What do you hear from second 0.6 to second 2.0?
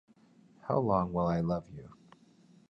How Long Will I Love You?